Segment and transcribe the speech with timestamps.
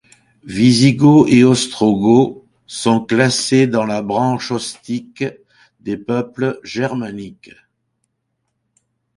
[0.47, 5.23] Wisigoths et Ostrogoths sont classés dans la branche ostique
[5.79, 7.51] des peuples germaniques.